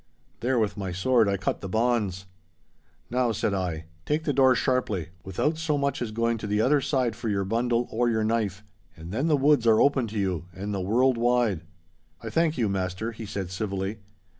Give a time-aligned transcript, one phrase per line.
[0.39, 2.25] There with my sword I cut the bonds.
[3.11, 6.81] 'Now,' said I, 'take the door sharply, without so much as going to the other
[6.81, 8.63] side for your bundle or your knife,
[8.97, 11.61] and then the woods are open to you and the world wide.'
[12.19, 13.99] 'I thank you, master,' he said civilly.